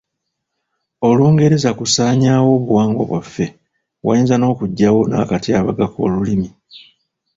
[1.09, 3.45] Olungereza kusaanyaawo obuwangwa bwaffe
[4.05, 6.49] wayinza n'okujjawo n'akatyabaga k'olulimi.